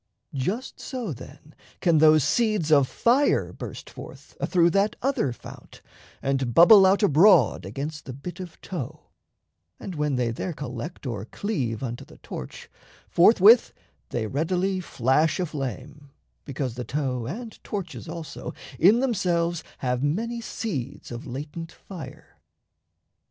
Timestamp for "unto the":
11.83-12.17